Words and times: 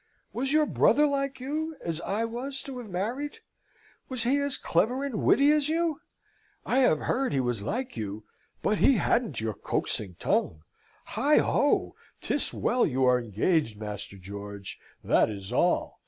Was 0.33 0.51
your 0.51 0.65
brother 0.65 1.05
like 1.05 1.39
you, 1.39 1.77
as 1.79 2.01
I 2.01 2.25
was 2.25 2.63
to 2.63 2.79
have 2.79 2.89
married? 2.89 3.37
Was 4.09 4.23
he 4.23 4.39
as 4.39 4.57
clever 4.57 5.03
and 5.03 5.21
witty 5.21 5.51
as 5.51 5.69
you? 5.69 6.01
I 6.65 6.79
have 6.79 7.01
heard 7.01 7.33
he 7.33 7.39
was 7.39 7.61
like 7.61 7.95
you: 7.95 8.23
but 8.63 8.79
he 8.79 8.95
hadn't 8.95 9.39
your 9.41 9.53
coaxing 9.53 10.15
tongue. 10.17 10.63
Heigho! 11.09 11.93
'Tis 12.19 12.51
well 12.51 12.83
you 12.83 13.03
are 13.05 13.21
engaged, 13.21 13.79
Master 13.79 14.17
George, 14.17 14.79
that 15.03 15.29
is 15.29 15.53
all. 15.53 15.99